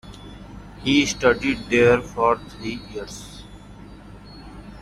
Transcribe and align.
He 0.83 1.05
studied 1.05 1.59
there 1.69 2.01
for 2.01 2.35
three 2.39 2.79
years. 2.91 3.43